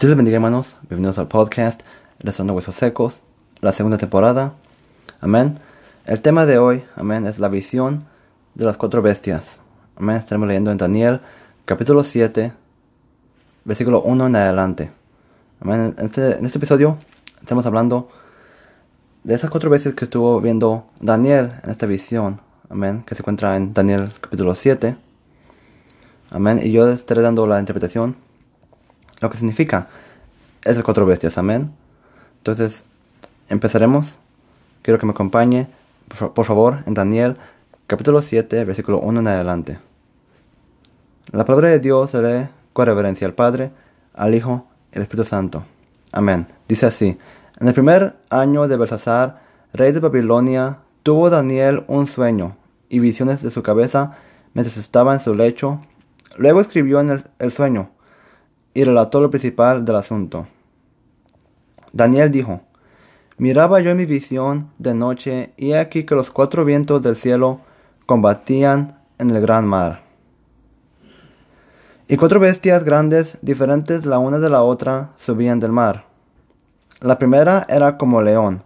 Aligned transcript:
Dios 0.00 0.10
les 0.10 0.16
bendiga 0.16 0.36
hermanos, 0.36 0.76
bienvenidos 0.82 1.18
al 1.18 1.26
podcast 1.26 1.80
Restaurando 2.20 2.54
Huesos 2.54 2.76
Secos, 2.76 3.20
la 3.60 3.72
segunda 3.72 3.98
temporada. 3.98 4.54
Amén. 5.20 5.58
El 6.06 6.20
tema 6.20 6.46
de 6.46 6.58
hoy, 6.58 6.84
amén, 6.94 7.26
es 7.26 7.40
la 7.40 7.48
visión 7.48 8.04
de 8.54 8.64
las 8.64 8.76
cuatro 8.76 9.02
bestias. 9.02 9.58
Amén. 9.96 10.18
Estaremos 10.18 10.46
leyendo 10.46 10.70
en 10.70 10.78
Daniel 10.78 11.20
capítulo 11.64 12.04
7, 12.04 12.52
versículo 13.64 14.00
1 14.02 14.28
en 14.28 14.36
adelante. 14.36 14.92
Amén. 15.60 15.96
En 15.98 16.06
este, 16.06 16.38
en 16.38 16.46
este 16.46 16.58
episodio 16.58 16.98
estamos 17.40 17.66
hablando 17.66 18.08
de 19.24 19.34
esas 19.34 19.50
cuatro 19.50 19.68
bestias 19.68 19.94
que 19.94 20.04
estuvo 20.04 20.40
viendo 20.40 20.86
Daniel 21.00 21.54
en 21.64 21.70
esta 21.70 21.86
visión. 21.86 22.40
Amén. 22.70 23.02
Que 23.04 23.16
se 23.16 23.22
encuentra 23.22 23.56
en 23.56 23.74
Daniel 23.74 24.12
capítulo 24.20 24.54
7. 24.54 24.96
Amén. 26.30 26.60
Y 26.62 26.70
yo 26.70 26.88
estaré 26.88 27.20
dando 27.20 27.48
la 27.48 27.58
interpretación 27.58 28.27
lo 29.20 29.30
que 29.30 29.36
significa 29.36 29.88
esas 30.62 30.82
cuatro 30.82 31.06
bestias. 31.06 31.38
Amén. 31.38 31.72
Entonces, 32.38 32.84
empezaremos. 33.48 34.18
Quiero 34.82 34.98
que 34.98 35.06
me 35.06 35.12
acompañe, 35.12 35.68
por 36.34 36.44
favor, 36.44 36.82
en 36.86 36.94
Daniel 36.94 37.36
capítulo 37.86 38.22
7, 38.22 38.64
versículo 38.64 39.00
1 39.00 39.20
en 39.20 39.28
adelante. 39.28 39.78
La 41.32 41.44
palabra 41.44 41.68
de 41.68 41.78
Dios 41.78 42.10
se 42.10 42.22
lee 42.22 42.48
con 42.72 42.86
reverencia 42.86 43.26
al 43.26 43.34
Padre, 43.34 43.70
al 44.14 44.34
Hijo 44.34 44.66
y 44.92 44.96
al 44.96 45.02
Espíritu 45.02 45.28
Santo. 45.28 45.64
Amén. 46.12 46.46
Dice 46.68 46.86
así. 46.86 47.18
En 47.60 47.66
el 47.66 47.74
primer 47.74 48.16
año 48.30 48.68
de 48.68 48.76
Belsasar, 48.76 49.40
rey 49.72 49.92
de 49.92 50.00
Babilonia, 50.00 50.78
tuvo 51.02 51.28
Daniel 51.28 51.84
un 51.88 52.06
sueño 52.06 52.56
y 52.88 53.00
visiones 53.00 53.42
de 53.42 53.50
su 53.50 53.62
cabeza 53.62 54.16
mientras 54.54 54.76
estaba 54.76 55.14
en 55.14 55.20
su 55.20 55.34
lecho. 55.34 55.80
Luego 56.36 56.60
escribió 56.60 57.00
en 57.00 57.10
el, 57.10 57.24
el 57.38 57.52
sueño 57.52 57.90
y 58.78 58.84
relató 58.84 59.20
lo 59.20 59.28
principal 59.28 59.84
del 59.84 59.96
asunto. 59.96 60.46
Daniel 61.92 62.30
dijo, 62.30 62.60
Miraba 63.36 63.80
yo 63.80 63.90
en 63.90 63.96
mi 63.96 64.06
visión 64.06 64.70
de 64.78 64.94
noche, 64.94 65.52
y 65.56 65.72
aquí 65.72 66.06
que 66.06 66.14
los 66.14 66.30
cuatro 66.30 66.64
vientos 66.64 67.02
del 67.02 67.16
cielo 67.16 67.58
combatían 68.06 69.00
en 69.18 69.30
el 69.30 69.40
gran 69.40 69.66
mar. 69.66 70.02
Y 72.06 72.16
cuatro 72.18 72.38
bestias 72.38 72.84
grandes, 72.84 73.36
diferentes 73.42 74.06
la 74.06 74.20
una 74.20 74.38
de 74.38 74.48
la 74.48 74.62
otra, 74.62 75.10
subían 75.16 75.58
del 75.58 75.72
mar. 75.72 76.04
La 77.00 77.18
primera 77.18 77.66
era 77.68 77.98
como 77.98 78.22
león, 78.22 78.62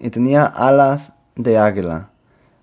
y 0.00 0.08
tenía 0.08 0.46
alas 0.46 1.12
de 1.36 1.58
águila. 1.58 2.08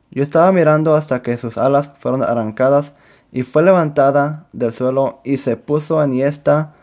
Yo 0.10 0.24
estaba 0.24 0.52
mirando 0.52 0.96
hasta 0.96 1.22
que 1.22 1.38
sus 1.38 1.60
alas 1.60 1.92
fueron 2.00 2.24
arrancadas 2.24 2.94
y 3.32 3.44
fue 3.44 3.64
levantada 3.64 4.48
del 4.52 4.74
suelo 4.74 5.22
y 5.24 5.38
se 5.38 5.58
puso 5.58 6.04
enhiesta 6.04 6.74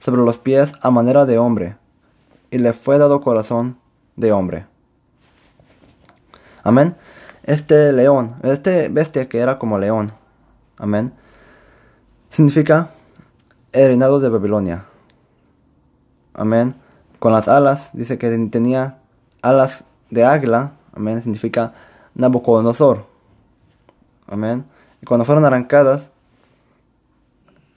sobre 0.00 0.22
los 0.22 0.38
pies 0.38 0.72
a 0.80 0.90
manera 0.90 1.26
de 1.26 1.38
hombre, 1.38 1.76
y 2.50 2.58
le 2.58 2.72
fue 2.72 2.98
dado 2.98 3.20
corazón 3.20 3.78
de 4.16 4.32
hombre. 4.32 4.66
Amén. 6.62 6.96
Este 7.44 7.92
león, 7.92 8.36
este 8.42 8.88
bestia 8.88 9.28
que 9.28 9.38
era 9.38 9.58
como 9.58 9.78
león, 9.78 10.12
amén, 10.76 11.12
significa 12.30 12.90
el 13.72 13.88
reinado 13.88 14.20
de 14.20 14.28
Babilonia. 14.28 14.84
Amén. 16.34 16.74
Con 17.18 17.32
las 17.32 17.48
alas, 17.48 17.90
dice 17.92 18.16
que 18.18 18.30
tenía 18.50 18.98
alas 19.42 19.82
de 20.10 20.24
águila, 20.24 20.72
amén, 20.94 21.22
significa 21.22 21.74
Nabucodonosor. 22.14 23.06
Amén. 24.26 24.64
Y 25.00 25.06
cuando 25.06 25.24
fueron 25.24 25.44
arrancadas, 25.44 26.08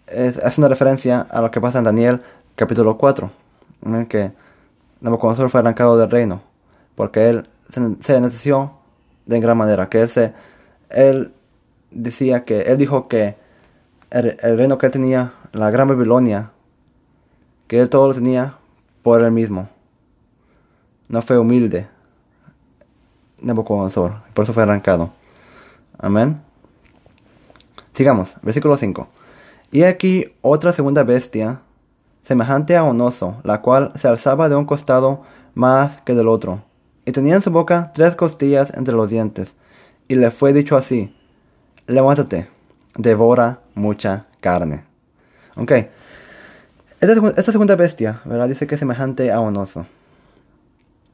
es, 0.07 0.57
una 0.57 0.67
referencia 0.67 1.21
a 1.29 1.41
lo 1.41 1.51
que 1.51 1.61
pasa 1.61 1.79
en 1.79 1.85
Daniel 1.85 2.21
capítulo 2.55 2.97
4, 2.97 3.31
en 3.85 4.05
que 4.05 4.31
Nabucodonosor 4.99 5.49
fue 5.49 5.61
arrancado 5.61 5.97
del 5.97 6.09
reino, 6.09 6.41
porque 6.95 7.29
él 7.29 7.49
se, 7.71 7.81
se 8.03 8.59
de 9.25 9.39
gran 9.39 9.57
manera, 9.57 9.89
que 9.89 10.01
él, 10.01 10.09
se, 10.09 10.33
él 10.89 11.31
decía 11.91 12.43
que, 12.45 12.61
él 12.61 12.77
dijo 12.77 13.07
que 13.07 13.35
el, 14.09 14.37
reino 14.57 14.77
que 14.77 14.87
él 14.87 14.91
tenía, 14.91 15.33
la 15.53 15.71
gran 15.71 15.87
Babilonia, 15.87 16.51
que 17.67 17.79
él 17.79 17.89
todo 17.89 18.09
lo 18.09 18.13
tenía 18.13 18.55
por 19.03 19.23
él 19.23 19.31
mismo. 19.31 19.69
No 21.07 21.21
fue 21.21 21.37
humilde 21.37 21.87
Nabucodonosor, 23.39 24.13
por 24.33 24.43
eso 24.43 24.53
fue 24.53 24.63
arrancado. 24.63 25.11
Amén. 25.97 26.50
Sigamos, 27.93 28.35
versículo 28.41 28.77
5. 28.77 29.07
Y 29.71 29.83
aquí 29.83 30.33
otra 30.41 30.73
segunda 30.73 31.03
bestia, 31.03 31.61
semejante 32.23 32.75
a 32.77 32.83
un 32.83 32.99
oso, 33.01 33.37
la 33.43 33.61
cual 33.61 33.91
se 33.99 34.07
alzaba 34.07 34.49
de 34.49 34.55
un 34.55 34.65
costado 34.65 35.23
más 35.53 36.01
que 36.01 36.13
del 36.13 36.27
otro, 36.27 36.63
y 37.05 37.11
tenía 37.11 37.35
en 37.35 37.41
su 37.41 37.51
boca 37.51 37.91
tres 37.93 38.15
costillas 38.15 38.73
entre 38.75 38.93
los 38.93 39.09
dientes, 39.09 39.55
y 40.07 40.15
le 40.15 40.31
fue 40.31 40.53
dicho 40.53 40.75
así, 40.75 41.15
levántate, 41.87 42.49
devora 42.97 43.59
mucha 43.75 44.25
carne. 44.39 44.83
Ok, 45.55 45.71
esta, 47.01 47.51
segunda 47.51 47.75
bestia, 47.75 48.21
¿verdad? 48.25 48.47
Dice 48.47 48.67
que 48.67 48.75
es 48.75 48.79
semejante 48.79 49.31
a 49.31 49.39
un 49.39 49.57
oso. 49.57 49.87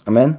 Amén. 0.06 0.38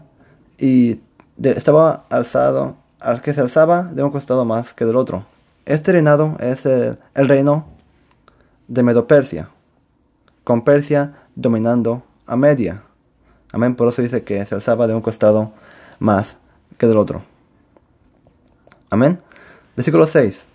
Y 0.58 1.00
estaba 1.42 2.04
alzado, 2.10 2.76
al 3.00 3.22
que 3.22 3.32
se 3.32 3.40
alzaba 3.40 3.84
de 3.84 4.02
un 4.02 4.10
costado 4.10 4.44
más 4.44 4.74
que 4.74 4.84
del 4.84 4.96
otro. 4.96 5.24
Este 5.68 5.92
reinado 5.92 6.34
es 6.40 6.64
el, 6.64 6.96
reino 7.14 7.66
de 8.68 8.82
Medo-Persia, 8.82 9.50
con 10.42 10.64
Persia 10.64 11.12
dominando 11.34 12.02
a 12.26 12.36
Media. 12.36 12.84
Amén, 13.52 13.76
por 13.76 13.88
eso 13.88 14.00
dice 14.00 14.24
que 14.24 14.46
se 14.46 14.54
alzaba 14.54 14.86
de 14.86 14.94
un 14.94 15.02
costado 15.02 15.52
más 15.98 16.38
que 16.78 16.86
del 16.86 16.96
otro. 16.96 17.20
Amén. 18.88 19.20
Versículo 19.76 20.06
6. 20.06 20.46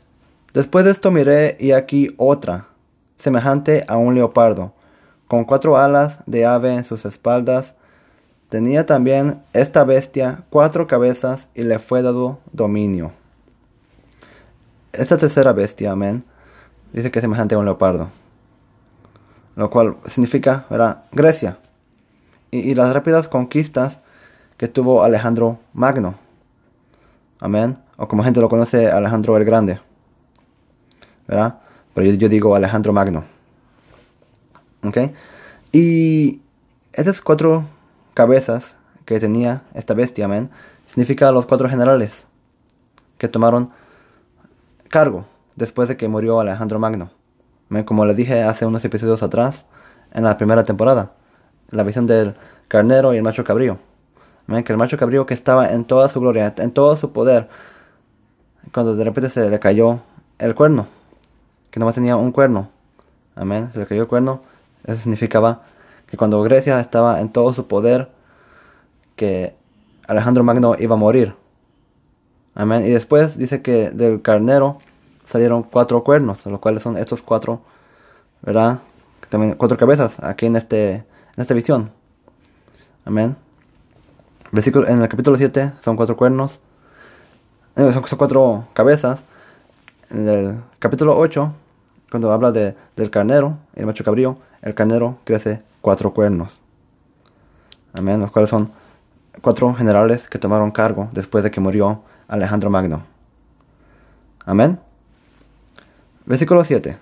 Después 0.52 0.84
de 0.84 0.90
esto 0.90 1.12
miré 1.12 1.58
y 1.60 1.74
aquí 1.74 2.16
otra, 2.18 2.66
semejante 3.20 3.86
a 3.88 3.98
un 3.98 4.16
leopardo, 4.16 4.74
con 5.28 5.46
cuatro 5.46 5.78
alas 5.78 6.18
de 6.26 6.48
ave 6.48 6.74
en 6.74 6.86
sus 6.86 7.06
espaldas. 7.06 7.76
Tenía 8.50 8.88
también 8.88 9.44
esta 9.54 9.84
bestia 9.84 10.46
cuatro 10.50 10.88
cabezas 10.88 11.50
y 11.54 11.62
le 11.62 11.78
fue 11.78 12.02
dado 12.02 12.40
dominio. 12.52 13.12
Esta 14.94 15.18
tercera 15.18 15.54
bestia, 15.54 15.92
amén, 15.92 16.24
dice 16.92 17.10
que 17.10 17.18
es 17.18 17.24
semejante 17.24 17.56
a 17.56 17.58
un 17.58 17.66
leopardo. 17.66 18.10
Lo 19.56 19.72
cual 19.72 19.98
significa, 20.06 20.68
¿verdad? 20.70 21.06
Grecia. 21.12 21.58
Y, 22.52 22.76
las 22.76 22.94
rápidas 22.94 23.28
conquistas 23.28 23.98
que 24.56 24.68
tuvo 24.68 25.04
Alejandro 25.04 25.58
Magno. 25.74 26.14
Amén. 27.40 27.80
O 27.98 28.08
como 28.08 28.24
gente 28.24 28.40
lo 28.40 28.50
conoce, 28.50 28.92
Alejandro 28.92 29.36
el 29.36 29.46
Grande. 29.46 29.80
¿Verdad? 31.28 31.60
Pero 31.96 32.12
yo, 32.12 32.30
digo 32.30 32.56
Alejandro 32.56 32.94
Magno. 32.94 33.24
¿Ok? 34.84 34.98
Y 35.72 36.40
estas 36.92 37.20
cuatro 37.20 37.66
cabezas 38.14 38.76
que 39.06 39.20
tenía 39.20 39.64
esta 39.74 39.96
bestia, 39.96 40.26
amén, 40.26 40.52
significa 40.86 41.32
los 41.32 41.48
cuatro 41.48 41.68
generales 41.68 42.28
que 43.18 43.28
tomaron 43.28 43.72
cargo 44.94 45.26
después 45.56 45.90
de 45.90 45.98
que 45.98 46.08
murió 46.08 46.40
Alejandro 46.40 46.78
Magno. 46.78 47.10
Como 47.86 48.06
le 48.06 48.14
dije 48.14 48.44
hace 48.44 48.68
unos 48.68 48.86
episodios 48.86 49.24
atrás, 49.24 49.66
en 50.14 50.24
la 50.24 50.38
primera 50.38 50.66
temporada, 50.66 51.14
la 51.72 51.82
visión 51.82 52.06
del 52.06 52.36
carnero 52.68 53.12
y 53.12 53.18
el 53.18 53.24
macho 53.24 53.44
cabrío. 53.44 53.80
Que 54.46 54.72
el 54.72 54.78
macho 54.78 54.96
cabrío 54.96 55.26
que 55.26 55.34
estaba 55.34 55.72
en 55.72 55.86
toda 55.86 56.10
su 56.10 56.20
gloria, 56.20 56.54
en 56.58 56.72
todo 56.72 56.96
su 56.96 57.12
poder, 57.12 57.50
cuando 58.72 58.96
de 58.96 59.04
repente 59.04 59.32
se 59.32 59.50
le 59.50 59.60
cayó 59.60 60.02
el 60.38 60.54
cuerno, 60.54 60.86
que 61.72 61.80
nomás 61.80 61.96
tenía 61.96 62.16
un 62.16 62.32
cuerno. 62.32 62.70
Amén. 63.36 63.72
Se 63.74 63.80
le 63.80 63.88
cayó 63.88 64.04
el 64.04 64.08
cuerno. 64.08 64.42
Eso 64.84 65.02
significaba 65.02 65.64
que 66.06 66.18
cuando 66.18 66.40
Grecia 66.44 66.80
estaba 66.80 67.20
en 67.20 67.30
todo 67.30 67.52
su 67.54 67.68
poder, 67.68 68.10
que 69.16 69.56
Alejandro 70.08 70.44
Magno 70.44 70.76
iba 70.78 70.94
a 70.94 71.00
morir. 71.00 71.34
Amén. 72.56 72.86
Y 72.86 72.90
después 72.90 73.38
dice 73.38 73.62
que 73.62 73.90
del 73.92 74.22
carnero 74.22 74.80
salieron 75.26 75.64
cuatro 75.64 76.04
cuernos, 76.04 76.46
los 76.46 76.60
cuales 76.60 76.84
son 76.84 76.98
estos 76.98 77.22
cuatro, 77.22 77.62
¿verdad? 78.42 78.80
También 79.30 79.56
cuatro 79.56 79.78
cabezas 79.78 80.20
aquí 80.22 80.46
en, 80.46 80.56
este, 80.56 80.94
en 80.94 81.06
esta 81.38 81.54
visión. 81.54 81.92
Amén. 83.06 83.36
Versículo, 84.52 84.88
en 84.88 85.02
el 85.02 85.10
capítulo 85.10 85.36
7 85.36 85.74
son 85.84 85.96
cuatro 85.96 86.16
cuernos. 86.16 86.60
Eh, 87.76 87.92
son, 87.92 88.04
cuatro 88.18 88.68
cabezas. 88.74 89.24
En 90.12 90.30
el 90.30 90.60
capítulo 90.78 91.18
8, 91.18 91.52
cuando 92.12 92.32
habla 92.32 92.52
de, 92.52 92.76
del 92.96 93.10
carnero 93.10 93.58
el 93.74 93.88
macho 93.88 94.04
cabrío, 94.04 94.38
el 94.62 94.76
carnero 94.76 95.18
crece 95.24 95.64
cuatro 95.82 96.14
cuernos. 96.14 96.60
Amén. 97.94 98.20
Los 98.20 98.30
cuales 98.30 98.52
son 98.52 98.72
cuatro 99.42 99.74
generales 99.74 100.30
que 100.30 100.38
tomaron 100.38 100.70
cargo 100.70 101.10
después 101.14 101.44
de 101.44 101.50
que 101.50 101.60
murió 101.60 102.04
Alejandro 102.28 102.70
Magno. 102.70 103.04
Amén. 104.46 104.80
Versículo 106.26 106.64
7. 106.64 106.98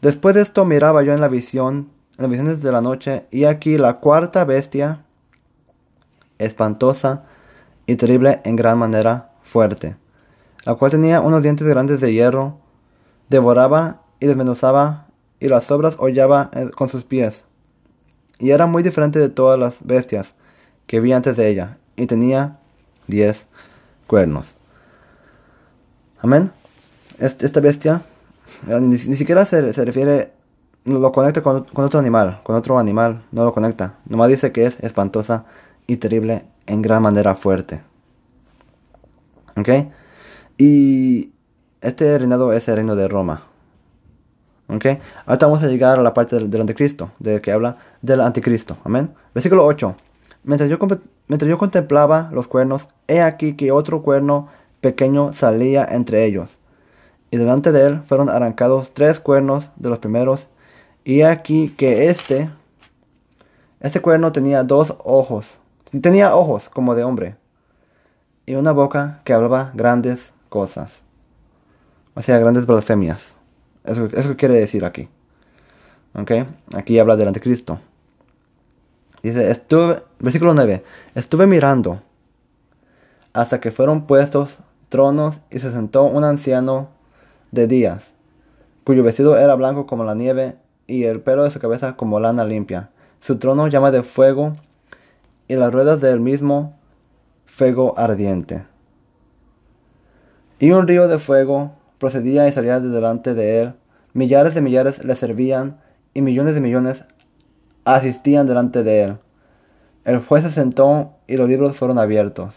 Después 0.00 0.34
de 0.34 0.42
esto 0.42 0.64
miraba 0.64 1.02
yo 1.02 1.12
en 1.12 1.20
la 1.20 1.28
visión, 1.28 1.90
en 2.16 2.22
las 2.22 2.30
visiones 2.30 2.62
de 2.62 2.72
la 2.72 2.80
noche, 2.80 3.26
y 3.30 3.44
aquí 3.44 3.78
la 3.78 3.98
cuarta 3.98 4.44
bestia, 4.44 5.00
espantosa 6.38 7.24
y 7.86 7.96
terrible 7.96 8.40
en 8.44 8.56
gran 8.56 8.78
manera 8.78 9.30
fuerte, 9.42 9.96
la 10.64 10.74
cual 10.74 10.90
tenía 10.90 11.20
unos 11.20 11.42
dientes 11.42 11.66
grandes 11.66 12.00
de 12.00 12.12
hierro, 12.12 12.58
devoraba 13.28 14.02
y 14.18 14.26
desmenuzaba, 14.26 15.06
y 15.40 15.48
las 15.48 15.70
obras 15.70 15.96
hollaba 15.98 16.50
eh, 16.52 16.70
con 16.74 16.88
sus 16.88 17.04
pies. 17.04 17.44
Y 18.38 18.50
era 18.50 18.66
muy 18.66 18.82
diferente 18.82 19.18
de 19.18 19.28
todas 19.28 19.58
las 19.58 19.74
bestias 19.80 20.34
que 20.86 21.00
vi 21.00 21.12
antes 21.12 21.36
de 21.36 21.48
ella, 21.48 21.78
y 21.96 22.06
tenía 22.06 22.58
diez 23.06 23.46
cuernos. 24.06 24.54
Amén. 26.20 26.50
Esta 27.18 27.60
bestia 27.60 28.02
ni, 28.66 28.98
siquiera 28.98 29.44
se, 29.44 29.72
refiere, 29.84 30.32
lo 30.84 31.12
conecta 31.12 31.42
con, 31.42 31.66
otro 31.72 31.98
animal, 31.98 32.40
con 32.42 32.56
otro 32.56 32.78
animal, 32.78 33.22
no 33.32 33.44
lo 33.44 33.52
conecta. 33.52 33.94
Nomás 34.06 34.28
dice 34.28 34.52
que 34.52 34.64
es 34.64 34.78
espantosa 34.80 35.44
y 35.86 35.96
terrible 35.96 36.44
en 36.66 36.82
gran 36.82 37.02
manera 37.02 37.34
fuerte. 37.34 37.82
¿Ok? 39.56 39.68
Y 40.58 41.32
este 41.80 42.18
reinado 42.18 42.52
es 42.52 42.68
el 42.68 42.76
reino 42.76 42.94
de 42.94 43.08
Roma. 43.08 43.44
¿Ok? 44.68 44.86
Ahora 45.26 45.46
vamos 45.46 45.62
a 45.62 45.66
llegar 45.66 45.98
a 45.98 46.02
la 46.02 46.14
parte 46.14 46.36
del, 46.36 46.60
anticristo, 46.60 47.10
de 47.18 47.40
que 47.40 47.52
habla 47.52 47.76
del 48.00 48.20
anticristo. 48.20 48.78
Amén. 48.84 49.12
Versículo 49.34 49.66
8. 49.66 49.96
Mientras 50.44 50.68
yo, 50.68 51.58
contemplaba 51.58 52.30
los 52.32 52.48
cuernos, 52.48 52.88
he 53.06 53.20
aquí 53.20 53.54
que 53.54 53.70
otro 53.70 54.02
cuerno 54.02 54.48
pequeño 54.80 55.32
salía 55.32 55.84
entre 55.84 56.24
ellos 56.24 56.58
y 57.32 57.38
delante 57.38 57.72
de 57.72 57.86
él 57.86 58.02
fueron 58.02 58.28
arrancados 58.28 58.92
tres 58.92 59.18
cuernos 59.18 59.70
de 59.76 59.88
los 59.88 59.98
primeros, 59.98 60.48
y 61.02 61.22
aquí 61.22 61.70
que 61.70 62.10
este, 62.10 62.50
este 63.80 64.00
cuerno 64.00 64.32
tenía 64.32 64.62
dos 64.62 64.94
ojos, 65.02 65.58
tenía 66.02 66.36
ojos 66.36 66.68
como 66.68 66.94
de 66.94 67.04
hombre, 67.04 67.36
y 68.44 68.54
una 68.54 68.72
boca 68.72 69.22
que 69.24 69.32
hablaba 69.32 69.72
grandes 69.72 70.34
cosas, 70.50 71.00
o 72.14 72.20
sea, 72.20 72.38
grandes 72.38 72.66
blasfemias. 72.66 73.34
Eso, 73.84 74.10
eso 74.12 74.36
quiere 74.36 74.54
decir 74.54 74.84
aquí. 74.84 75.08
¿Ok? 76.14 76.30
Aquí 76.74 76.98
habla 76.98 77.16
del 77.16 77.28
anticristo. 77.28 77.80
Dice, 79.22 79.50
estuve, 79.50 80.02
versículo 80.18 80.52
9, 80.54 80.82
estuve 81.14 81.46
mirando 81.46 82.02
hasta 83.32 83.60
que 83.60 83.70
fueron 83.70 84.06
puestos 84.06 84.58
tronos 84.88 85.40
y 85.50 85.58
se 85.58 85.70
sentó 85.70 86.04
un 86.04 86.24
anciano 86.24 86.88
de 87.50 87.66
días, 87.66 88.14
cuyo 88.84 89.02
vestido 89.02 89.38
era 89.38 89.54
blanco 89.54 89.86
como 89.86 90.04
la 90.04 90.14
nieve 90.14 90.56
y 90.86 91.04
el 91.04 91.20
pelo 91.20 91.44
de 91.44 91.50
su 91.50 91.60
cabeza 91.60 91.96
como 91.96 92.20
lana 92.20 92.44
limpia. 92.44 92.90
Su 93.20 93.38
trono 93.38 93.68
llama 93.68 93.90
de 93.90 94.02
fuego 94.02 94.56
y 95.48 95.54
las 95.54 95.72
ruedas 95.72 96.00
del 96.00 96.20
mismo 96.20 96.76
fuego 97.46 97.94
ardiente. 97.96 98.64
Y 100.58 100.72
un 100.72 100.88
río 100.88 101.08
de 101.08 101.18
fuego 101.18 101.72
procedía 101.98 102.48
y 102.48 102.52
salía 102.52 102.80
de 102.80 102.88
delante 102.88 103.34
de 103.34 103.62
él. 103.62 103.74
Millares 104.12 104.54
de 104.54 104.60
millares 104.60 105.04
le 105.04 105.14
servían 105.14 105.78
y 106.14 106.22
millones 106.22 106.54
de 106.54 106.60
millones 106.60 107.04
asistían 107.84 108.46
delante 108.46 108.82
de 108.82 109.02
él. 109.02 109.16
El 110.04 110.18
juez 110.18 110.42
se 110.42 110.50
sentó 110.50 111.12
y 111.26 111.36
los 111.36 111.48
libros 111.48 111.76
fueron 111.76 111.98
abiertos. 111.98 112.54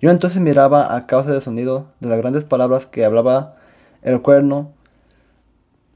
Yo 0.00 0.10
entonces 0.10 0.40
miraba 0.40 0.96
a 0.96 1.06
causa 1.06 1.30
del 1.30 1.42
sonido 1.42 1.86
de 2.00 2.08
las 2.08 2.18
grandes 2.18 2.44
palabras 2.44 2.86
que 2.86 3.04
hablaba 3.04 3.56
el 4.02 4.20
cuerno, 4.20 4.72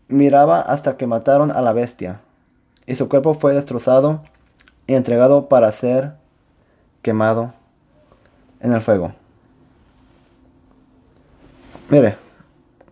miraba 0.06 0.60
hasta 0.60 0.96
que 0.96 1.08
mataron 1.08 1.50
a 1.50 1.60
la 1.60 1.72
bestia, 1.72 2.20
y 2.86 2.94
su 2.94 3.08
cuerpo 3.08 3.34
fue 3.34 3.52
destrozado 3.52 4.22
y 4.86 4.94
entregado 4.94 5.48
para 5.48 5.72
ser 5.72 6.12
quemado 7.02 7.52
en 8.60 8.72
el 8.72 8.80
fuego. 8.80 9.12
Mire, 11.88 12.16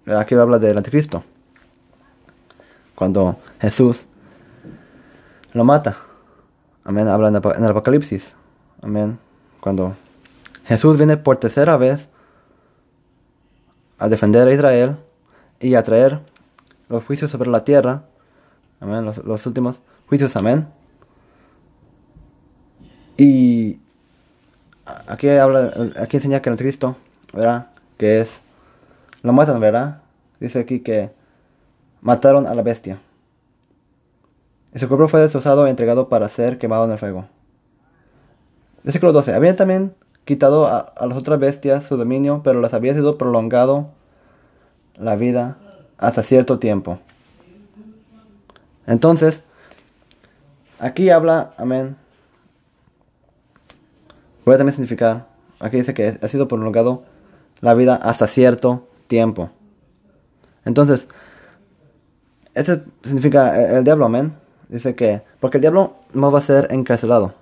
aquí 0.06 0.34
habla 0.34 0.58
del 0.58 0.76
anticristo. 0.76 1.22
Cuando 2.96 3.36
Jesús 3.60 4.06
lo 5.54 5.64
mata. 5.64 5.96
Amén. 6.84 7.08
Habla 7.08 7.28
en 7.28 7.64
el 7.64 7.70
Apocalipsis. 7.70 8.36
Amén. 8.82 9.18
Cuando 9.60 9.96
Jesús 10.66 10.98
viene 10.98 11.16
por 11.16 11.38
tercera 11.38 11.78
vez 11.78 12.08
a 13.98 14.08
defender 14.08 14.46
a 14.46 14.52
Israel 14.52 14.96
y 15.60 15.74
a 15.74 15.82
traer 15.82 16.20
los 16.88 17.04
juicios 17.04 17.30
sobre 17.30 17.50
la 17.50 17.64
tierra. 17.64 18.04
Amén, 18.80 19.04
los, 19.04 19.46
últimos 19.46 19.80
juicios, 20.06 20.36
amén. 20.36 20.66
Y 23.16 23.78
aquí 25.06 25.28
habla, 25.30 25.72
aquí 26.00 26.16
enseña 26.16 26.42
que 26.42 26.50
el 26.50 26.56
Cristo, 26.56 26.96
¿verdad? 27.32 27.68
Que 27.96 28.20
es, 28.20 28.40
lo 29.22 29.32
matan, 29.32 29.60
¿verdad? 29.60 30.02
Dice 30.40 30.58
aquí 30.58 30.80
que 30.80 31.10
mataron 32.02 32.46
a 32.46 32.54
la 32.54 32.62
bestia. 32.62 32.98
Su 34.74 34.88
cuerpo 34.88 35.06
fue 35.06 35.20
destrozado 35.20 35.66
y 35.66 35.70
entregado 35.70 36.08
para 36.08 36.28
ser 36.28 36.58
quemado 36.58 36.84
en 36.84 36.92
el 36.92 36.98
fuego. 36.98 37.26
Versículo 38.82 39.12
12. 39.12 39.32
Había 39.32 39.54
también 39.54 39.94
quitado 40.24 40.66
a, 40.66 40.92
las 41.00 41.16
otras 41.16 41.38
bestias 41.38 41.84
su 41.84 41.96
dominio, 41.96 42.42
pero 42.42 42.60
les 42.60 42.74
había 42.74 42.92
sido 42.92 43.16
prolongado 43.16 43.90
la 44.96 45.14
vida 45.16 45.58
hasta 45.98 46.22
cierto 46.22 46.58
tiempo. 46.58 46.98
Entonces, 48.86 49.44
aquí 50.78 51.08
habla, 51.08 51.54
amén. 51.56 51.96
Puede 54.44 54.58
también 54.58 54.74
significar, 54.74 55.26
aquí 55.60 55.78
dice 55.78 55.94
que 55.94 56.18
ha 56.20 56.28
sido 56.28 56.48
prolongado 56.48 57.04
la 57.60 57.74
vida 57.74 57.94
hasta 57.94 58.26
cierto 58.26 58.88
tiempo. 59.06 59.50
Entonces, 60.64 61.06
eso 62.54 62.80
significa 63.02 63.78
el 63.78 63.84
diablo, 63.84 64.06
amén. 64.06 64.43
Dice 64.74 64.96
que, 64.96 65.22
porque 65.38 65.58
el 65.58 65.60
diablo 65.60 65.94
no 66.14 66.32
va 66.32 66.40
a 66.40 66.42
ser 66.42 66.66
encarcelado. 66.72 67.32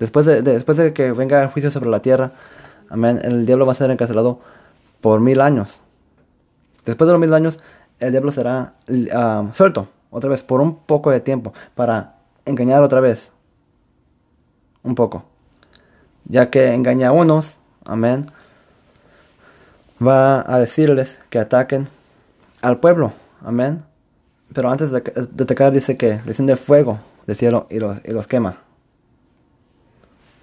Después 0.00 0.26
de, 0.26 0.42
después 0.42 0.76
de 0.76 0.92
que 0.92 1.12
venga 1.12 1.40
el 1.44 1.48
juicio 1.50 1.70
sobre 1.70 1.88
la 1.88 2.02
tierra, 2.02 2.32
amén, 2.88 3.20
el 3.22 3.46
diablo 3.46 3.66
va 3.66 3.72
a 3.72 3.76
ser 3.76 3.88
encarcelado 3.88 4.40
por 5.00 5.20
mil 5.20 5.40
años. 5.42 5.80
Después 6.84 7.06
de 7.06 7.12
los 7.12 7.20
mil 7.20 7.32
años, 7.34 7.60
el 8.00 8.10
diablo 8.10 8.32
será 8.32 8.74
ah, 9.12 9.44
suelto 9.54 9.86
otra 10.10 10.28
vez 10.28 10.42
por 10.42 10.60
un 10.60 10.74
poco 10.74 11.12
de 11.12 11.20
tiempo 11.20 11.52
para 11.76 12.16
engañar 12.44 12.82
otra 12.82 12.98
vez. 12.98 13.30
Un 14.82 14.96
poco. 14.96 15.22
Ya 16.24 16.50
que 16.50 16.74
engaña 16.74 17.10
a 17.10 17.12
unos, 17.12 17.58
amén, 17.84 18.26
va 20.04 20.44
a 20.52 20.58
decirles 20.58 21.16
que 21.30 21.38
ataquen 21.38 21.88
al 22.60 22.80
pueblo, 22.80 23.12
amén. 23.40 23.84
Pero 24.52 24.70
antes 24.70 24.90
de, 24.90 24.98
atacar 24.98 25.72
dice 25.72 25.96
que 25.96 26.20
desciende 26.24 26.56
fuego 26.56 26.98
del 27.26 27.36
cielo 27.36 27.66
y 27.70 27.78
los, 27.78 27.98
y 28.04 28.10
los 28.10 28.26
quema. 28.26 28.58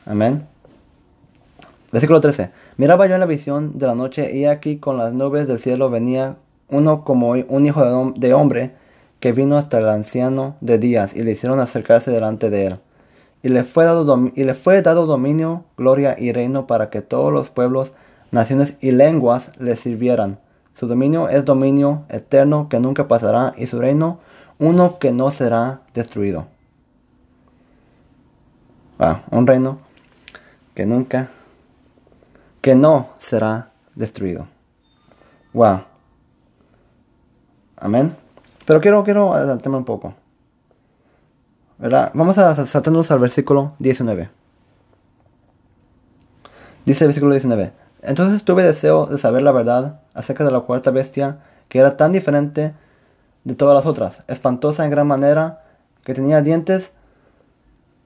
Amén. 0.05 0.47
Versículo 1.91 2.21
13. 2.21 2.51
Miraba 2.77 3.07
yo 3.07 3.15
en 3.15 3.19
la 3.19 3.25
visión 3.25 3.77
de 3.79 3.87
la 3.87 3.95
noche 3.95 4.35
y 4.35 4.45
aquí 4.45 4.77
con 4.77 4.97
las 4.97 5.13
nubes 5.13 5.47
del 5.47 5.59
cielo 5.59 5.89
venía 5.89 6.35
uno 6.69 7.03
como 7.03 7.29
un 7.31 7.65
hijo 7.65 8.13
de, 8.15 8.33
hombre 8.33 8.71
que 9.19 9.31
vino 9.31 9.57
hasta 9.57 9.79
el 9.79 9.87
anciano 9.89 10.55
de 10.61 10.77
días 10.77 11.15
y 11.15 11.23
le 11.23 11.31
hicieron 11.31 11.59
acercarse 11.59 12.11
delante 12.11 12.49
de 12.49 12.67
él. 12.67 12.79
Y 13.41 13.49
le, 13.49 13.63
fue 13.63 13.85
dado 13.85 14.31
y 14.35 14.43
le 14.43 14.53
fue 14.53 14.81
dado 14.81 15.05
dominio, 15.05 15.63
gloria 15.77 16.15
y 16.19 16.33
reino 16.33 16.67
para 16.67 16.89
que 16.89 17.01
todos 17.01 17.31
los 17.31 17.49
pueblos, 17.49 17.93
naciones 18.31 18.75
y 18.81 18.91
lenguas 18.91 19.51
le 19.57 19.75
sirvieran. 19.75 20.39
Su 20.77 20.86
dominio 20.86 21.27
es 21.27 21.43
dominio 21.43 22.03
eterno 22.07 22.69
que 22.69 22.79
nunca 22.79 23.07
pasará 23.07 23.55
y 23.57 23.65
su 23.65 23.79
reino 23.79 24.19
uno 24.60 25.00
que 25.00 25.12
no 25.12 25.31
será 25.31 25.81
destruido. 25.96 26.46
Ah, 29.00 29.22
un 29.31 29.48
reino 29.48 29.79
que 30.75 30.86
nunca, 30.86 31.29
que 32.62 32.75
no 32.75 33.10
será 33.17 33.72
destruido. 33.96 34.48
Wow. 35.53 35.81
Amén. 37.77 38.15
Pero 38.65 38.79
quiero, 38.79 39.03
quiero 39.03 39.34
adelantarme 39.34 39.77
un 39.77 39.86
poco. 39.86 40.13
¿Verdad? 41.79 42.12
Vamos 42.13 42.38
a 42.38 42.55
saltarnos 42.67 43.10
al 43.10 43.19
versículo 43.19 43.74
19. 43.79 44.29
Dice 46.86 47.03
el 47.03 47.07
versículo 47.07 47.34
19. 47.34 47.72
Entonces 48.03 48.43
tuve 48.43 48.62
deseo 48.63 49.07
de 49.07 49.17
saber 49.17 49.41
la 49.41 49.51
verdad 49.51 50.01
acerca 50.17 50.43
de 50.43 50.51
la 50.51 50.62
cuarta 50.62 50.91
bestia, 50.91 51.38
que 51.69 51.79
era 51.79 51.95
tan 51.95 52.12
diferente 52.12 52.74
de 53.43 53.55
todas 53.55 53.75
las 53.75 53.86
otras, 53.86 54.24
espantosa 54.27 54.83
en 54.83 54.91
gran 54.91 55.07
manera, 55.07 55.63
que 56.03 56.13
tenía 56.13 56.41
dientes 56.41 56.91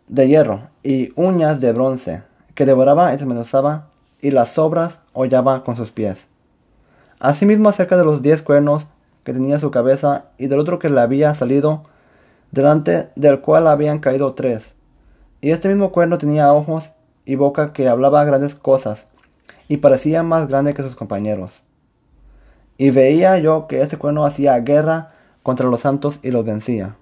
de 0.07 0.27
hierro 0.27 0.69
y 0.83 1.11
uñas 1.15 1.59
de 1.59 1.71
bronce, 1.71 2.23
que 2.53 2.65
devoraba 2.65 3.13
y 3.13 3.17
desmenuzaba, 3.17 3.87
y 4.21 4.31
las 4.31 4.49
sobras 4.49 4.99
hollaba 5.13 5.63
con 5.63 5.75
sus 5.75 5.91
pies. 5.91 6.27
Asimismo 7.19 7.69
acerca 7.69 7.97
de 7.97 8.05
los 8.05 8.21
diez 8.21 8.41
cuernos 8.41 8.85
que 9.23 9.33
tenía 9.33 9.59
su 9.59 9.71
cabeza, 9.71 10.25
y 10.37 10.47
del 10.47 10.59
otro 10.59 10.79
que 10.79 10.89
le 10.89 10.99
había 10.99 11.33
salido 11.33 11.83
delante 12.51 13.09
del 13.15 13.39
cual 13.39 13.67
habían 13.67 13.99
caído 13.99 14.33
tres. 14.33 14.75
Y 15.39 15.51
este 15.51 15.69
mismo 15.69 15.91
cuerno 15.91 16.17
tenía 16.17 16.53
ojos 16.53 16.91
y 17.25 17.35
boca 17.35 17.71
que 17.71 17.87
hablaba 17.87 18.25
grandes 18.25 18.53
cosas, 18.55 19.05
y 19.67 19.77
parecía 19.77 20.23
más 20.23 20.47
grande 20.47 20.73
que 20.73 20.83
sus 20.83 20.95
compañeros. 20.95 21.63
Y 22.81 22.89
veía 22.89 23.37
yo 23.37 23.67
que 23.67 23.79
este 23.79 23.97
cuerno 23.97 24.25
hacía 24.25 24.57
guerra 24.57 25.11
contra 25.43 25.69
los 25.69 25.81
santos 25.81 26.17
y 26.23 26.31
los 26.31 26.43
vencía. 26.43 26.95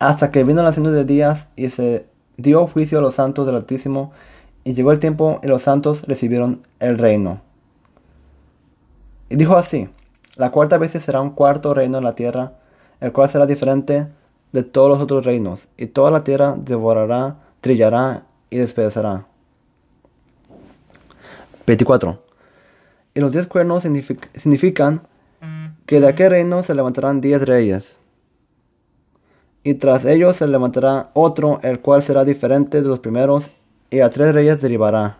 Hasta 0.00 0.32
que 0.32 0.42
vino 0.42 0.64
la 0.64 0.70
hacienda 0.70 0.90
de 0.90 1.04
días 1.04 1.46
y 1.54 1.70
se 1.70 2.06
dio 2.38 2.66
juicio 2.66 2.98
a 2.98 3.00
los 3.00 3.14
santos 3.14 3.46
del 3.46 3.54
Altísimo, 3.54 4.10
y 4.64 4.74
llegó 4.74 4.90
el 4.90 4.98
tiempo 4.98 5.38
y 5.44 5.46
los 5.46 5.62
santos 5.62 6.02
recibieron 6.08 6.66
el 6.80 6.98
reino. 6.98 7.40
Y 9.28 9.36
dijo 9.36 9.56
así, 9.56 9.88
la 10.34 10.50
cuarta 10.50 10.76
vez 10.76 10.90
será 10.90 11.20
un 11.20 11.30
cuarto 11.30 11.72
reino 11.72 11.98
en 11.98 12.04
la 12.04 12.16
tierra, 12.16 12.54
el 12.98 13.12
cual 13.12 13.30
será 13.30 13.46
diferente 13.46 14.08
de 14.50 14.64
todos 14.64 14.88
los 14.88 15.00
otros 15.00 15.24
reinos, 15.24 15.60
y 15.76 15.86
toda 15.86 16.10
la 16.10 16.24
tierra 16.24 16.56
devorará, 16.58 17.36
trillará 17.60 18.24
y 18.50 18.56
despedazará. 18.56 19.24
24. 21.64 22.23
Y 23.14 23.20
los 23.20 23.32
diez 23.32 23.46
cuernos 23.46 23.84
significan 23.84 25.02
que 25.86 26.00
de 26.00 26.08
aquel 26.08 26.30
reino 26.30 26.62
se 26.62 26.74
levantarán 26.74 27.20
diez 27.20 27.40
reyes. 27.42 27.98
Y 29.62 29.74
tras 29.74 30.04
ellos 30.04 30.36
se 30.36 30.46
levantará 30.46 31.10
otro, 31.14 31.60
el 31.62 31.80
cual 31.80 32.02
será 32.02 32.24
diferente 32.24 32.82
de 32.82 32.88
los 32.88 32.98
primeros, 32.98 33.50
y 33.90 34.00
a 34.00 34.10
tres 34.10 34.34
reyes 34.34 34.60
derivará. 34.60 35.18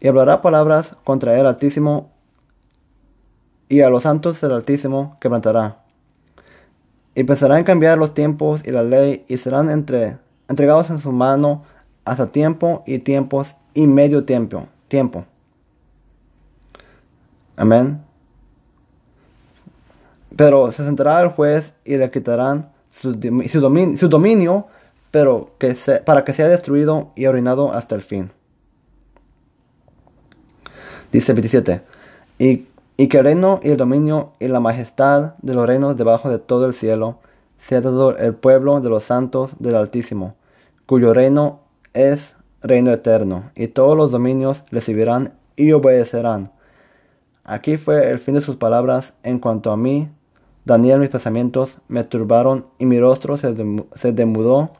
Y 0.00 0.08
hablará 0.08 0.42
palabras 0.42 0.94
contra 1.04 1.38
el 1.38 1.46
Altísimo, 1.46 2.12
y 3.68 3.80
a 3.80 3.90
los 3.90 4.02
santos 4.02 4.40
del 4.40 4.52
Altísimo 4.52 5.16
quebrantará. 5.20 5.82
Y 7.14 7.24
pensará 7.24 7.58
en 7.58 7.64
cambiar 7.64 7.98
los 7.98 8.14
tiempos 8.14 8.60
y 8.64 8.70
la 8.70 8.82
ley, 8.82 9.24
y 9.26 9.38
serán 9.38 9.70
entre, 9.70 10.18
entregados 10.48 10.90
en 10.90 10.98
su 10.98 11.10
mano 11.10 11.64
hasta 12.04 12.30
tiempo 12.30 12.84
y 12.86 12.98
tiempos 12.98 13.48
y 13.74 13.86
medio 13.86 14.24
tiempo. 14.24 14.68
tiempo. 14.88 15.24
Amén. 17.56 18.02
Pero 20.36 20.70
se 20.72 20.84
sentará 20.84 21.20
el 21.22 21.28
juez 21.28 21.72
y 21.84 21.96
le 21.96 22.10
quitarán 22.10 22.70
su, 22.90 23.12
dominio, 24.08 24.66
pero 25.10 25.50
que 25.58 25.74
para 26.04 26.24
que 26.24 26.32
sea 26.34 26.48
destruido 26.48 27.12
y 27.16 27.24
arruinado 27.24 27.72
hasta 27.72 27.94
el 27.94 28.02
fin. 28.02 28.30
Dice 31.12 31.32
27. 31.32 31.82
Y, 32.38 32.66
que 33.08 33.18
el 33.18 33.24
reino 33.24 33.60
y 33.62 33.70
el 33.70 33.76
dominio 33.76 34.32
y 34.38 34.48
la 34.48 34.60
majestad 34.60 35.34
de 35.40 35.54
los 35.54 35.66
reinos 35.66 35.96
debajo 35.96 36.30
de 36.30 36.38
todo 36.38 36.66
el 36.66 36.74
cielo 36.74 37.18
sea 37.60 37.80
dado 37.80 38.16
el 38.16 38.34
pueblo 38.34 38.80
de 38.80 38.90
los 38.90 39.04
santos 39.04 39.52
del 39.58 39.76
Altísimo, 39.76 40.34
cuyo 40.86 41.14
reino 41.14 41.60
es 41.94 42.36
reino 42.62 42.92
eterno, 42.92 43.50
y 43.54 43.68
todos 43.68 43.96
los 43.96 44.10
dominios 44.10 44.64
le 44.70 44.80
servirán 44.80 45.34
y 45.56 45.72
obedecerán. 45.72 46.52
Aquí 47.48 47.76
fue 47.76 48.10
el 48.10 48.18
fin 48.18 48.34
de 48.34 48.40
sus 48.40 48.56
palabras. 48.56 49.14
En 49.22 49.38
cuanto 49.38 49.70
a 49.70 49.76
mí, 49.76 50.08
Daniel, 50.64 50.98
mis 50.98 51.10
pensamientos 51.10 51.78
me 51.86 52.02
turbaron 52.02 52.66
y 52.76 52.86
mi 52.86 52.98
rostro 52.98 53.36
se, 53.36 53.54
se 53.94 54.12
demudó, 54.12 54.72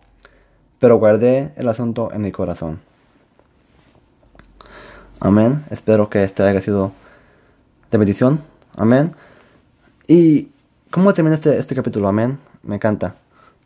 pero 0.80 0.96
guardé 0.96 1.52
el 1.54 1.68
asunto 1.68 2.10
en 2.12 2.22
mi 2.22 2.32
corazón. 2.32 2.80
Amén. 5.20 5.64
Espero 5.70 6.10
que 6.10 6.24
este 6.24 6.42
haya 6.42 6.60
sido 6.60 6.90
de 7.92 7.98
bendición. 7.98 8.42
Amén. 8.74 9.14
¿Y 10.08 10.50
cómo 10.90 11.14
termina 11.14 11.36
este, 11.36 11.56
este 11.56 11.76
capítulo? 11.76 12.08
Amén. 12.08 12.36
Me 12.64 12.74
encanta. 12.74 13.14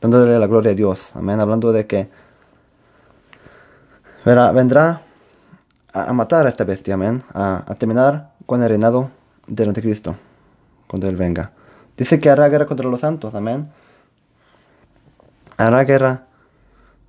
Dándole 0.02 0.38
la 0.38 0.47
gloria 0.47 0.73
a 0.73 0.75
Dios. 0.75 1.11
Amén. 1.14 1.40
Hablando 1.40 1.73
de 1.73 1.87
que 1.87 2.11
vendrá 4.26 5.00
a, 5.95 6.12
matar 6.12 6.45
a 6.45 6.50
esta 6.50 6.64
bestia. 6.64 6.95
Amén. 6.95 7.23
A 7.33 7.75
terminar 7.78 8.29
con 8.50 8.64
el 8.64 8.69
reinado 8.69 9.12
del 9.47 9.69
anticristo. 9.69 10.16
Cuando 10.88 11.09
él 11.09 11.14
venga. 11.14 11.52
Dice 11.97 12.19
que 12.19 12.30
hará 12.30 12.49
guerra 12.49 12.66
contra 12.66 12.88
los 12.88 12.99
santos, 12.99 13.33
amén. 13.37 13.71
Hará 15.57 15.85
guerra. 15.85 16.26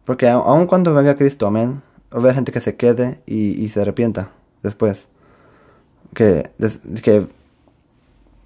Porque 0.06 0.30
aun 0.30 0.68
cuando 0.68 0.94
venga 0.94 1.16
Cristo, 1.16 1.48
amén, 1.48 1.82
va 2.14 2.18
a 2.18 2.22
haber 2.22 2.36
gente 2.36 2.52
que 2.52 2.62
se 2.62 2.76
quede 2.76 3.24
y, 3.26 3.68
se 3.70 3.82
arrepienta 3.82 4.30
después. 4.62 5.08
Que, 6.14 6.52
que 7.02 7.28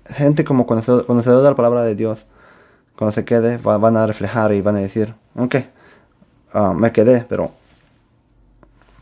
gente 0.06 0.46
como 0.46 0.66
conocedor, 0.66 1.06
conocedor, 1.06 1.44
de 1.44 1.50
la 1.50 1.56
palabra 1.58 1.84
de 1.84 1.96
Dios, 1.96 2.26
cuando 2.96 3.12
se 3.12 3.26
quede, 3.26 3.58
van 3.58 3.98
a 3.98 4.08
reflejar 4.08 4.54
y 4.54 4.62
van 4.62 4.78
a 4.78 4.80
decir, 4.80 5.16
ok, 5.36 5.56
ah, 6.54 6.74
me 6.74 6.94
quedé, 6.94 7.26
pero... 7.28 7.52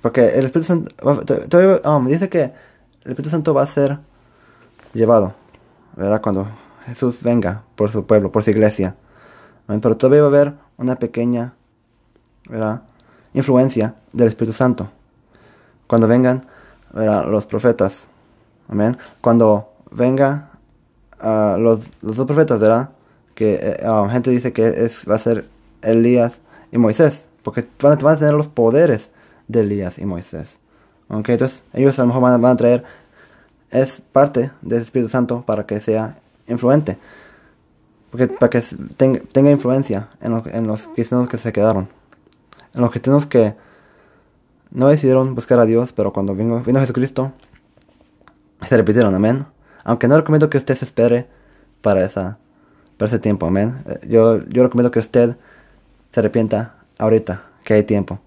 Porque 0.02 0.40
el 0.40 0.46
Espíritu 0.46 0.68
Santo, 0.68 2.00
me 2.00 2.10
dice 2.10 2.28
que 2.28 2.73
el 3.04 3.12
Espíritu 3.12 3.30
Santo 3.30 3.54
va 3.54 3.64
a 3.64 3.68
ser 3.68 4.00
llevado, 4.94 5.34
¿verdad? 5.96 6.22
Cuando 6.22 6.48
Jesús 6.86 7.22
venga 7.22 7.64
por 7.76 7.92
su 7.92 8.06
pueblo, 8.06 8.32
por 8.32 8.44
su 8.44 8.52
iglesia. 8.52 8.96
Pero 9.68 9.98
todavía 9.98 10.22
va 10.22 10.28
a 10.28 10.30
haber 10.30 10.54
una 10.78 10.96
pequeña 10.96 11.54
influencia 13.34 13.96
del 14.12 14.28
Espíritu 14.28 14.56
Santo. 14.56 14.90
Cuando 15.88 16.08
vengan 16.08 16.46
los 16.94 17.46
profetas. 17.46 18.06
Amén. 18.70 18.98
Cuando 19.22 19.74
venga 19.92 20.50
uh, 21.22 21.58
los, 21.58 21.82
dos 22.02 22.26
profetas, 22.26 22.60
¿verdad? 22.60 22.90
Que 23.36 23.56
eh, 23.56 23.84
ah, 23.86 24.08
gente 24.12 24.32
dice 24.32 24.54
que 24.54 24.86
es, 24.86 25.10
va 25.10 25.16
a 25.16 25.20
ser 25.20 25.46
Elías 25.82 26.34
y 26.72 26.78
Moisés. 26.78 27.26
Porque 27.42 27.68
van, 27.82 27.94
a 27.94 28.18
tener 28.18 28.34
los 28.34 28.48
poderes 28.48 29.10
de 29.48 29.62
Elías 29.62 29.98
y 30.00 30.06
Moisés. 30.06 30.50
Okay, 31.10 31.34
entonces 31.34 31.64
ellos 31.74 31.98
a 32.00 32.04
lo 32.04 32.08
mejor 32.08 32.40
van, 32.40 32.46
a 32.46 32.58
traer 32.58 32.84
es 33.70 34.02
parte 34.12 34.52
del 34.62 34.82
Espíritu 34.82 35.10
Santo 35.10 35.44
para 35.46 35.66
que 35.66 35.80
sea 35.82 36.18
influente. 36.48 36.98
Porque, 38.12 38.28
para 38.28 38.50
que 38.50 38.64
tenga, 38.96 39.52
influencia 39.52 40.10
en, 40.22 40.68
los 40.68 40.88
cristianos 40.90 41.28
que 41.28 41.38
se 41.38 41.52
quedaron. 41.52 41.88
En 42.74 42.82
los 42.82 42.92
cristianos 42.92 43.26
que 43.26 43.56
no 44.72 44.88
decidieron 44.88 45.34
buscar 45.34 45.60
a 45.60 45.66
Dios, 45.66 45.94
pero 45.94 46.14
cuando 46.14 46.36
vino, 46.36 46.62
vino 46.62 46.80
Jesucristo, 46.80 47.32
se 48.68 48.78
repitieron, 48.78 49.14
amén. 49.16 49.46
Aunque 49.84 50.08
no 50.08 50.16
recomiendo 50.16 50.50
que 50.50 50.58
usted 50.58 50.78
se 50.78 50.86
espere 50.86 51.28
para, 51.82 52.06
esa, 52.06 52.38
para 52.98 53.08
ese 53.08 53.20
tiempo, 53.20 53.48
amén. 53.48 53.84
Eh, 53.88 54.08
yo, 54.08 54.44
yo 54.46 54.64
recomiendo 54.64 54.92
que 54.92 55.00
usted 55.00 55.36
se 56.12 56.20
arrepienta 56.20 56.76
ahorita, 57.00 57.44
que 57.64 57.74
hay 57.74 57.84
tiempo 57.84 58.20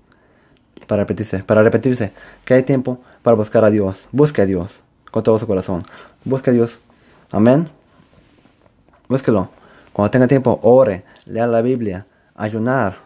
para 0.87 1.02
repetirse, 1.02 1.43
para 1.43 1.62
repetirse, 1.62 2.12
que 2.45 2.55
hay 2.55 2.62
tiempo 2.62 3.00
para 3.23 3.37
buscar 3.37 3.64
a 3.64 3.71
Dios. 3.71 4.09
Busque 4.12 4.43
a 4.43 4.47
Dios 4.47 4.81
con 5.11 5.23
todo 5.23 5.38
su 5.38 5.47
corazón. 5.47 5.85
Busque 6.25 6.50
a 6.50 6.52
Dios. 6.52 6.81
Amén. 7.31 7.71
Búsquelo. 9.09 9.49
Cuando 9.93 10.11
tenga 10.11 10.28
tiempo, 10.28 10.59
ore, 10.62 11.05
lea 11.25 11.47
la 11.47 11.62
Biblia, 11.62 12.07
ayunar. 12.35 12.99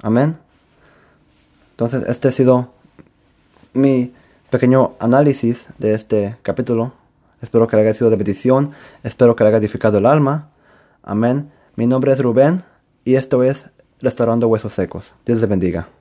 Amén. 0.00 0.38
Entonces, 1.72 2.04
este 2.08 2.28
ha 2.28 2.32
sido 2.32 2.72
mi 3.74 4.14
pequeño 4.50 4.94
análisis 4.98 5.66
de 5.78 5.92
este 5.94 6.36
capítulo. 6.42 6.92
Espero 7.42 7.68
que 7.68 7.76
le 7.76 7.82
haya 7.82 7.94
sido 7.94 8.08
de 8.08 8.16
bendición. 8.16 8.72
Espero 9.02 9.36
que 9.36 9.44
le 9.44 9.48
haya 9.48 9.58
edificado 9.58 9.98
el 9.98 10.06
alma. 10.06 10.48
Amén. 11.02 11.50
Mi 11.76 11.86
nombre 11.86 12.12
es 12.12 12.18
Rubén 12.18 12.64
y 13.04 13.16
esto 13.16 13.42
es 13.42 13.66
Restaurando 14.00 14.48
Huesos 14.48 14.72
Secos. 14.72 15.12
Dios 15.26 15.40
les 15.40 15.48
bendiga. 15.50 15.90